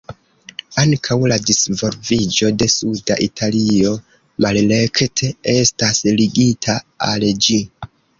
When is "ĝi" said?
7.49-7.59